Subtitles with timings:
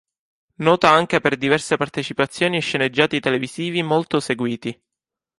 [0.65, 4.81] Nota anche per diverse partecipazioni a sceneggiati televisivi molto seguiti.